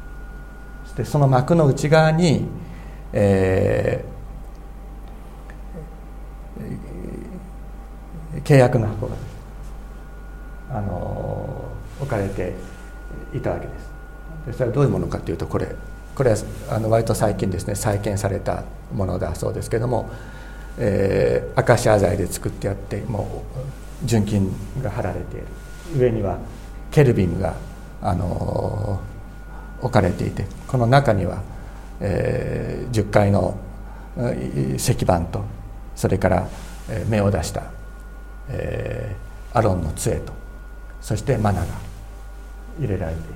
[0.83, 2.49] そしてその幕の内側に
[3.13, 9.15] えー、契約の箱が
[10.71, 11.65] あの
[11.99, 12.53] 置かれて
[13.33, 13.91] いたわけです。
[14.47, 15.67] でそれはどういうものかというとこれ
[16.15, 16.37] これは
[16.69, 20.09] あの割と最近ですね再建されたものだそうですけども、
[20.77, 23.43] えー、アカシア材で作ってあっても
[24.03, 25.47] う純金が貼られている。
[25.97, 26.37] 上には
[26.89, 27.55] ケルビンが
[28.01, 28.99] あの
[29.81, 31.41] 置かれていてこの中には、
[32.01, 33.57] えー、10階の
[34.75, 35.43] 石板と
[35.95, 36.49] それから
[37.07, 37.63] 目を出した、
[38.49, 40.33] えー、アロンの杖と
[40.99, 41.67] そしてマナが
[42.79, 43.31] 入れられていた。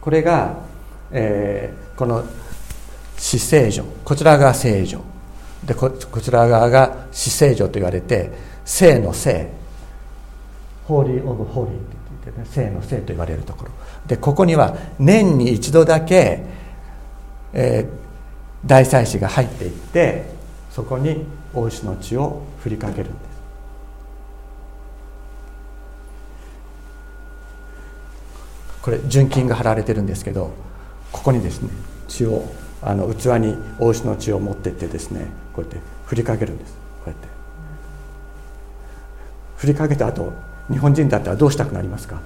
[0.00, 0.54] これが、
[1.10, 2.24] えー、この
[3.16, 5.00] 死聖女こちらが聖女。
[5.64, 8.30] でこちら側が死聖女と言われて
[8.64, 9.50] 聖の聖。
[10.86, 12.03] ホーリー・オブ・ホーリー。
[12.30, 13.70] ってね聖の聖と言われるところ。
[14.06, 16.44] でここには年に一度だけ、
[17.52, 20.24] えー、大祭司が入っていって
[20.70, 23.24] そこに大石の血を振りかけるんです。
[28.82, 30.50] これ純金が貼られてるんですけど
[31.10, 31.70] ここにですね
[32.06, 32.44] 血を
[32.82, 36.74] あの器に大石の血を持ってってですねこうやって振りかけるんです。
[37.04, 37.28] こうやって。
[39.56, 40.32] 振りかけた後
[40.70, 42.20] 日本人だったらどうしたくなりますか？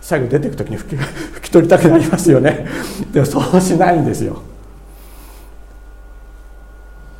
[0.00, 0.96] 最後出ていく時に拭き
[1.36, 2.66] 拭き取りたくなりますよね。
[3.12, 4.42] でもそうしないんですよ。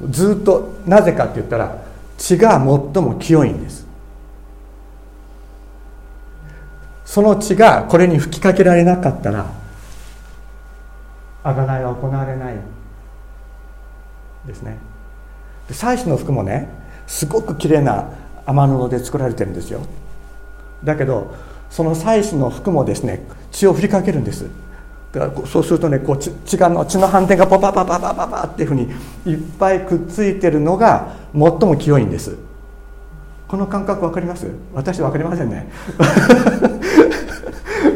[0.08, 1.76] ずっとなぜかって言ったら
[2.16, 2.64] 血が最
[3.02, 3.86] も清いんです。
[7.04, 9.46] その血がこれに吹きかけられなかったら
[11.44, 12.54] 贖いは行われない
[14.46, 14.78] ですね。
[15.68, 16.68] で祭祀の服もね
[17.06, 18.06] すごく綺麗な
[18.46, 19.80] 天布で作られてるんですよ。
[20.84, 21.34] だけど
[21.68, 24.46] その祭祀の服もですね血を振りかけるんです。
[25.12, 28.88] だからそうするとねこう血がの血の斑点がパパパパパパパっていうふうに
[29.26, 32.36] いっぱいくっついてるのが最も清いんです。
[33.48, 34.46] この感覚分かります？
[34.72, 35.68] 私分かりませんね。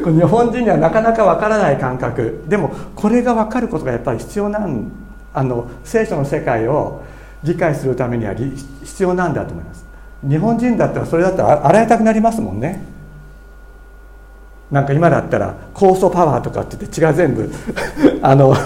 [0.05, 2.45] 日本人にはなかなか分からない感覚。
[2.49, 4.91] でもこれが分かることがやっぱり必要なん
[5.33, 7.03] あの聖書の世界を
[7.45, 8.35] 理解するためには
[8.83, 9.84] 必要なんだと思います。
[10.29, 12.83] 日本人だったらそれだったら洗いたくなりますもんね。
[14.71, 17.53] なんか今だったら酵素パワーとかって言って血が全部
[18.23, 18.57] あの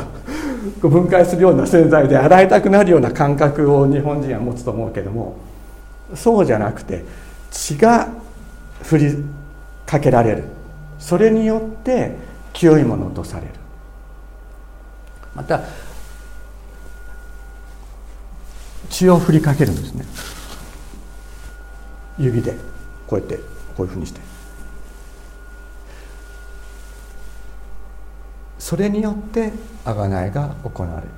[0.80, 5.36] 分解するような洗剤で洗いたくなるような感覚を日本人は持つと思うけども
[6.14, 7.04] そうじゃなくて
[7.50, 8.08] 血が
[8.82, 9.24] 振り
[9.84, 10.44] かけられる。
[10.98, 12.16] それによって
[12.52, 13.48] 清いものとされる。
[15.34, 15.60] また
[18.90, 20.04] 血を振りかけるんですね。
[22.18, 22.57] 指で
[23.07, 23.37] こうやって
[23.76, 24.20] こういうふうにして。
[28.59, 29.52] それによって
[29.85, 31.09] 贖いが行われて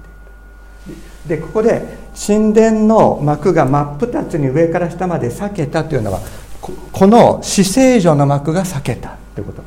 [0.91, 1.01] いる。
[1.27, 6.21] でここで神殿の幕が真っ二つに上から下まで裂けたというのは
[6.61, 9.63] この死聖女の幕が裂けたということ。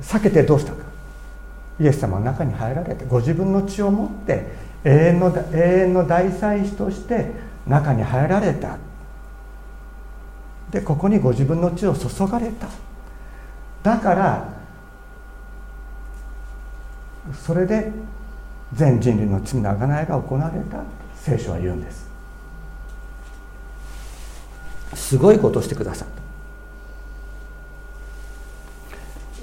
[0.00, 0.84] 裂けてどうしたか。
[1.80, 7.32] イエス様の中に入られてご自分の血を持って永遠の永遠の大祭司として
[7.66, 8.78] 中に入られた。
[10.70, 12.68] でここにご自分の血を注がれた。
[13.82, 14.48] だから
[17.44, 17.90] それで
[18.72, 20.82] 全人類の罪の贖いが行われた。
[21.16, 22.08] 聖書は言うんです。
[24.94, 26.08] すごいことしてくださっ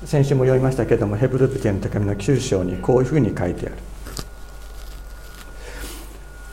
[0.02, 0.08] た。
[0.08, 3.76] 先週も読みましたけれどもヘブル人の手紙の9章にこういうふうに書いてある。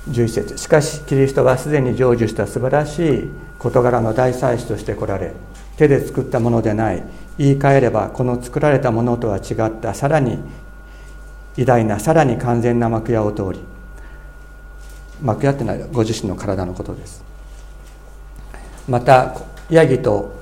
[0.08, 0.58] 11節。
[0.58, 5.32] しかしキリストはすでに成就した素晴らしい事柄の大祭司として来られ
[5.76, 7.02] 手で作ったものでない
[7.38, 10.38] 言い換えればこの作られたものとは違ったさらに
[11.56, 13.60] 偉大なさらに完全な幕屋を通り
[15.22, 17.24] 幕屋ってのはご自身の体のことです。
[18.88, 19.34] また
[19.70, 20.34] ヤギと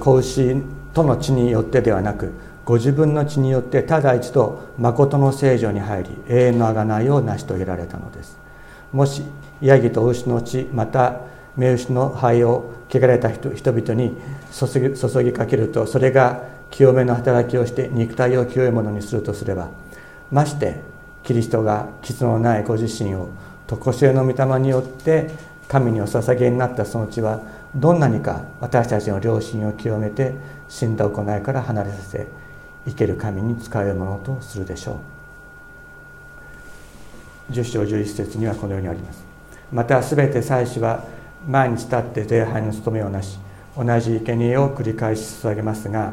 [0.00, 0.56] 子牛
[0.94, 2.32] との血によってではなく
[2.64, 8.39] ご自分の血によってただ一度誠の聖女に入り永遠の贖いを成し遂げられたのです。
[8.92, 9.22] もし
[9.60, 11.20] ヤギと牛の血また
[11.56, 14.16] 目牛の灰を汚れた人々に
[14.52, 19.68] 注ぎ注ぎかけるとそれが清めの働きをして肉体を清いものにするとすれば
[20.30, 20.80] まして
[21.22, 23.28] キリストが傷のないご自身を
[23.66, 25.30] 常しえの御霊によって
[25.68, 27.40] 神にお捧げになったその血は
[27.76, 30.34] どんなにか私たちの良心を清めて
[30.68, 32.26] 死んだ行いから離れさせ
[32.86, 35.19] 生ける神に使えるものとするでしょう。
[37.50, 39.24] 10章11節にはこのようにあります。
[39.72, 41.04] また全て祭司は
[41.46, 43.38] 毎日立って礼拝の務めをなし
[43.76, 46.12] 同じ生贄を繰り返し捧げますが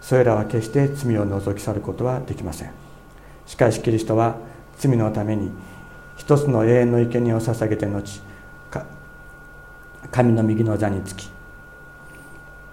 [0.00, 2.70] それらは決して罪を除き去ることはできません。
[3.46, 4.36] しかしキリストは
[4.78, 5.50] 罪のために
[6.16, 8.20] 一つの永遠の生贄を捧げて後
[10.10, 11.28] 神の右の座につき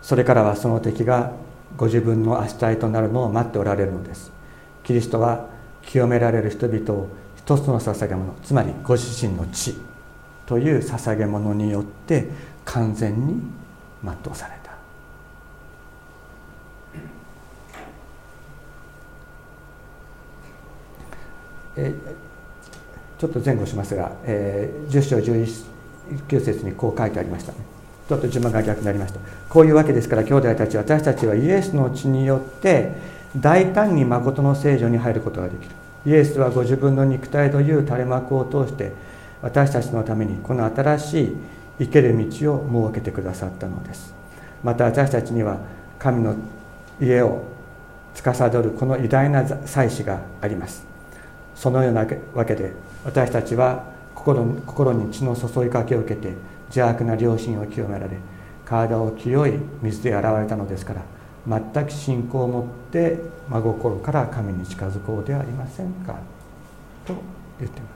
[0.01, 1.31] それからはその敵が
[1.77, 4.31] ご自分の足体となるのを待っておられるのです。
[4.83, 5.47] キリストは
[5.83, 7.07] 清められる人々を
[7.45, 9.75] 一つの捧げ物つまりご自身の血
[10.45, 12.29] という捧げ物によって
[12.65, 13.41] 完全に
[14.03, 14.71] 全うされた。
[21.77, 21.93] え
[23.17, 27.59] ちょっと前後しますが、えー、10章11節にこう書いてありましたね。
[28.09, 29.19] ちょっと順番が逆になりました。
[29.47, 32.91] こういうわけですから兄弟たち私たちはイエスの血によって
[33.37, 35.80] 大胆に誠の聖女に入ることができる。
[36.05, 38.91] イエスはご自分の肉体という垂れ幕を通して
[39.41, 41.37] 私たちのためにこの新しい
[41.79, 44.13] 生ける道を設けてくださったのです。
[44.63, 45.57] また私たちには
[45.97, 46.35] 神の
[46.99, 47.43] 家を
[48.13, 50.85] 司るこの偉大な祭司があります。
[51.55, 52.73] そのようなわけで
[53.05, 53.83] 私たちは
[54.15, 56.33] 心に血の注ぎかけを受けて
[56.65, 58.17] 邪悪な良心を清められ
[58.65, 61.01] 体を清い水で洗われたのですから
[61.47, 63.19] 全く信仰を持って
[63.49, 66.13] 真心から神に近づこうではありませんか？
[67.05, 67.15] と
[67.59, 67.91] 言っています。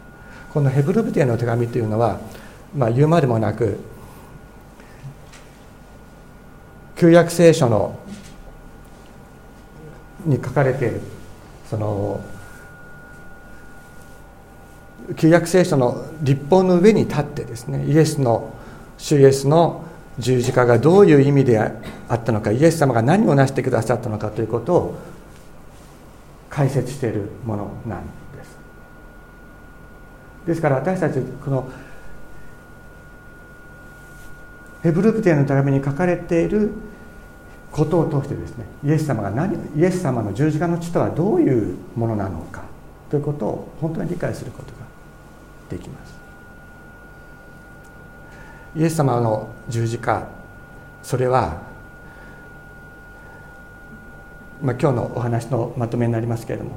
[0.51, 2.19] このヘブルブテへの手紙というのは、
[2.75, 3.77] まあ、言うまでもなく
[6.95, 7.99] 旧約聖書の
[10.25, 11.01] に書かれている
[11.69, 12.23] その
[15.17, 18.55] 旧約聖書の立法の上に立ってですねイエスの
[18.97, 19.84] 主イエスの
[20.19, 21.71] 十字架がどういう意味であ
[22.13, 24.97] ったのかイエス様が何を成してくださったのかということを
[26.49, 28.07] 解説しているものなんで
[28.43, 28.57] す。
[30.47, 31.69] ですから私たちこの
[34.83, 36.71] ヘブルプテの手紙に書かれている
[37.71, 42.63] ことを通してですねイエス様が何イエス様の十字架の血とはどういうものなのか
[43.09, 44.85] ということを本当に理解することが
[45.69, 46.15] できます。
[48.77, 50.27] イエス様の十字架。
[51.03, 51.61] それは、
[54.61, 56.71] まあ、今日のお話のまとめになりますけれども。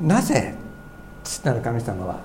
[0.00, 0.54] なぜ
[1.22, 2.20] 父なる神様は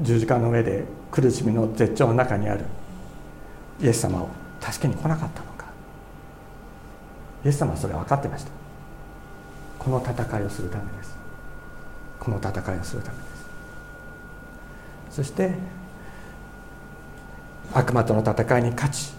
[0.00, 2.64] 十字架の上で苦しみの絶頂の中にある
[3.80, 4.28] イエス様を
[4.60, 5.66] 助けに来なかったのか。
[7.44, 8.55] イエス様はそれ分かってました。
[9.86, 11.16] この戦いをするためです。
[12.18, 13.26] この戦いをするためです。
[15.12, 15.52] そして
[17.72, 19.12] 悪魔との戦いに勝ち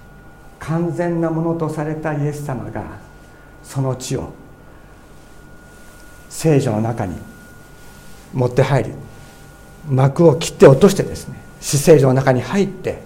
[0.60, 2.84] 完全なものとされたイエス様が
[3.64, 4.34] その地を
[6.30, 7.16] 聖女の中に
[8.34, 8.92] 持って入り
[9.90, 13.02] 幕を切って落としてですね死聖女の中に入って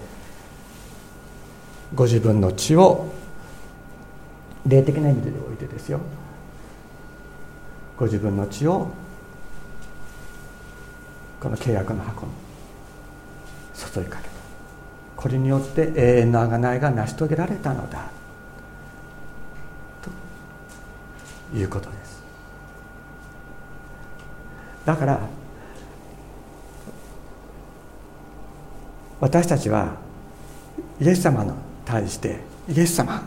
[1.93, 3.13] ご自分の血を
[4.65, 5.99] 霊的な意味でおいてですよ。
[8.01, 8.87] ご自分の血を
[11.39, 12.31] この契約の箱に
[13.75, 14.31] 注いかけた。
[15.15, 18.09] これによって永遠の贖いが成し遂げられたのだ。
[21.51, 22.23] ということです。
[24.83, 25.19] だから
[29.19, 29.93] 私たちは
[30.99, 31.51] イエス様に
[31.85, 33.21] 対してイエス様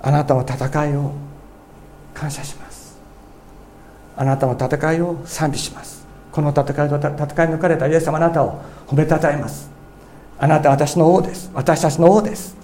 [0.00, 1.14] あなたの戦いを
[2.14, 2.61] 感謝します。
[4.22, 6.06] あなたの戦いを賛美します。
[6.30, 9.68] この戦いと戦い抜かれたイエス様あなたを褒めたたえます。
[10.38, 11.50] あなたは私の王です。
[11.52, 12.56] 私たちの王です。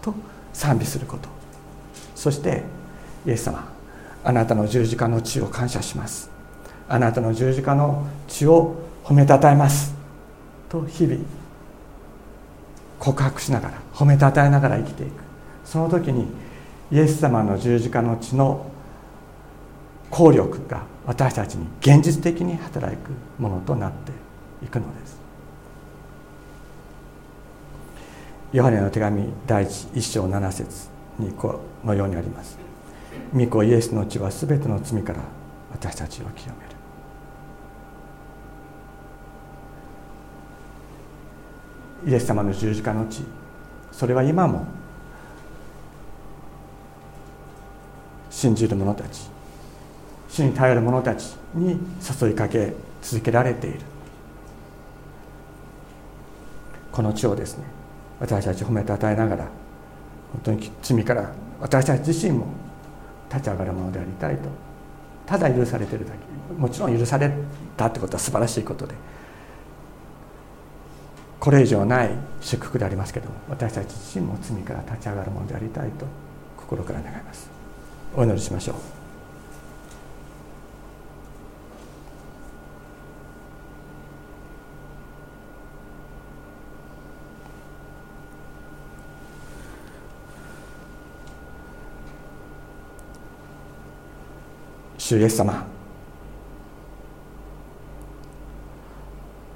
[0.00, 0.14] と
[0.54, 1.28] 賛美すること。
[2.14, 2.62] そして
[3.26, 3.68] イエス様
[4.24, 6.30] あなたの十字架の血を感謝します。
[6.88, 9.94] あなたの十字架の血を褒めたたえます。
[10.70, 11.20] と日々
[12.98, 15.10] 告白しながら褒めたたえながら生きていく。
[15.62, 16.26] その時に
[16.90, 18.64] イエス様の十字架の血の
[20.10, 24.12] 効力が私たちに現実的に働くものとなって
[24.64, 25.16] いくのです。
[28.52, 30.88] ヨハネの手紙第一一章7節
[31.18, 32.56] にこのようにあります。
[33.34, 35.20] 御子イエスの血は全ての罪から
[35.72, 36.76] 私たちを清める。
[42.06, 43.24] イエス様の十字架の血
[43.90, 44.66] それは今も
[48.30, 49.35] 信じる者たち。
[50.28, 51.78] 主に頼る者たちに
[52.22, 52.72] 誘いかけ
[53.02, 53.80] 続けられている。
[56.96, 57.64] この地をですね
[58.18, 59.44] 私たち褒めたたえながら
[60.32, 62.46] 本当に罪から私たち自身も
[63.30, 64.48] 立ち上がるものでありたいと
[65.26, 67.30] ただ許されてるだけもちろん許され
[67.76, 68.94] たってことは素晴らしいことで
[71.38, 72.10] これ以上ない
[72.40, 76.06] 祝福でありますけども私たち自身も罪から立ち上がるものでありたいと
[76.56, 77.50] 心から願います。
[78.16, 78.95] お祈りしましょう。
[95.06, 95.64] 主イエス様。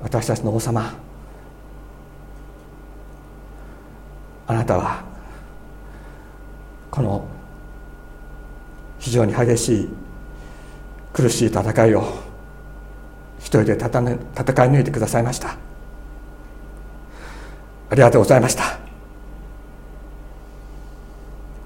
[0.00, 0.94] 私たちの王様。
[4.46, 5.02] あなたは
[6.92, 7.26] この
[9.00, 9.88] 非常に激しい
[11.12, 12.04] 苦しい戦いを
[13.40, 13.90] 一人で戦い
[14.70, 15.56] 抜いてくださいました。
[17.90, 18.78] ありがとうございました。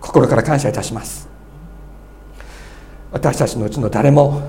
[0.01, 1.34] 心から感謝いたします。
[3.15, 4.43] 私たちのうちの誰も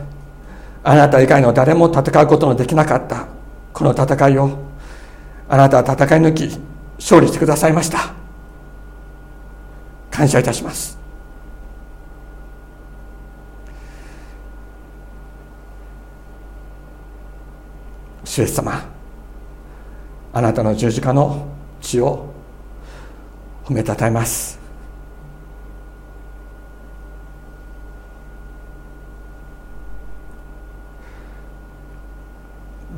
[0.84, 3.28] あなた以外の誰も戦うことのできなかった
[3.72, 4.58] この戦いを
[5.48, 6.60] あなたは戦い抜き
[6.98, 8.14] 勝利してくださいました。
[10.10, 10.98] 感謝いたします。
[18.24, 18.84] 主イエス様
[20.34, 21.48] あなたの十字架の
[21.82, 22.34] 血を
[23.66, 24.65] 褒めたたえます。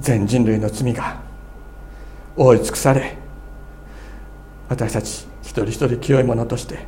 [0.07, 1.19] 全人類の罪が
[2.37, 3.17] 覆い尽くされ
[4.69, 6.85] 私たち一人一人清いものとして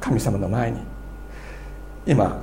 [0.00, 0.80] 神様の前に
[2.04, 2.42] 今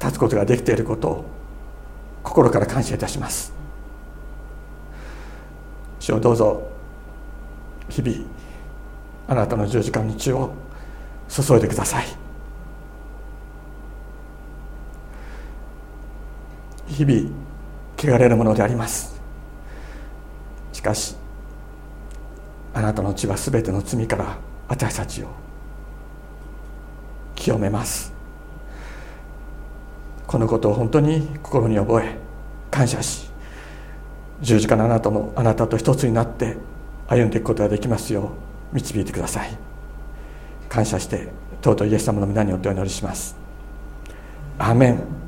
[0.00, 1.24] 立つことができていることを
[2.24, 3.52] 心から感謝いたします。
[6.00, 6.68] 主をどうぞ
[7.90, 8.26] 日々
[9.28, 10.50] あなたの十字架の血を
[11.28, 12.19] 注いでください。
[17.00, 17.30] 日々
[17.96, 19.18] 汚れるものであります。
[20.70, 21.16] しかし
[22.74, 24.36] あなたの血は全ての罪から
[24.68, 25.28] 私たちを
[27.34, 28.12] 清めます。
[30.26, 32.16] このことを本当に心に覚え
[32.70, 33.30] 感謝し
[34.42, 36.58] 十字架のあなたのあなたと一つになって
[37.08, 38.32] 歩んでいくことができますよ
[38.72, 39.56] う導いてください。
[40.68, 41.28] 感謝して
[41.62, 43.34] 尊いイエス様の皆によってお祈りします。
[44.58, 45.19] アーメン。